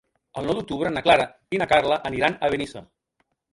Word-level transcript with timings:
El 0.41 0.45
nou 0.49 0.55
d'octubre 0.59 0.91
na 0.95 1.03
Clara 1.09 1.27
i 1.57 1.61
na 1.63 1.69
Carla 1.75 2.01
aniran 2.13 2.41
a 2.49 2.53
Benissa. 2.57 2.85